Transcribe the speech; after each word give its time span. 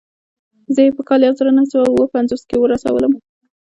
زه 0.73 0.81
يې 0.85 0.91
په 0.97 1.01
کال 1.07 1.19
يو 1.27 1.33
زر 1.37 1.45
و 1.47 1.55
نهه 1.57 1.67
سوه 1.71 1.85
اووه 1.89 2.11
پنځوس 2.15 2.41
کې 2.49 2.55
ورسولم. 2.59 3.11